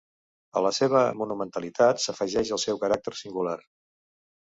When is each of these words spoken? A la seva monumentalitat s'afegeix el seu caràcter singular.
A 0.59 0.63
la 0.65 0.71
seva 0.77 1.01
monumentalitat 1.19 2.03
s'afegeix 2.07 2.55
el 2.59 2.65
seu 2.67 2.83
caràcter 2.87 3.19
singular. 3.25 3.59